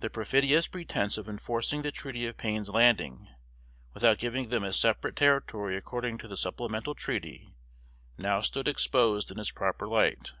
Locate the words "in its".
9.30-9.50